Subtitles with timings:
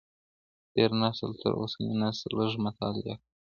[0.73, 3.15] تېر نسل تر اوسني نسل لږ مطالعه کوله.